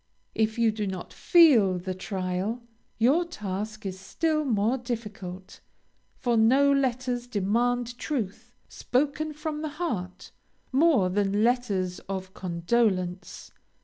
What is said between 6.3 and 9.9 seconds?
no letters demand truth, spoken from the